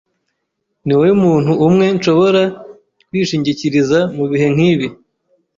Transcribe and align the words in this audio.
Niwowe 0.85 1.11
muntu 1.23 1.51
umwe 1.67 1.85
nshobora 1.97 2.41
kwishingikiriza 3.07 3.99
mubihe 4.17 4.47
nkibi. 4.55 4.87